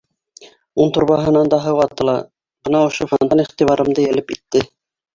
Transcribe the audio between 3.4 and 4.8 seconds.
иғтибарымды йәлеп итте.